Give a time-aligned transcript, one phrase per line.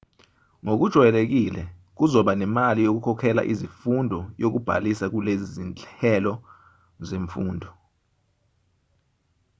[0.63, 1.61] ngokujwayelekile
[1.97, 6.33] kuzoba nemali yokukhokhela izifundo yokubhalisa kulezi zinhelo
[7.07, 7.69] zemfundo